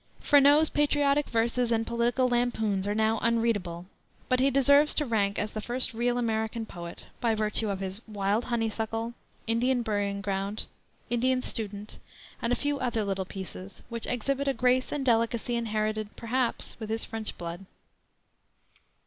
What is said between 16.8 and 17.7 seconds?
his French blood.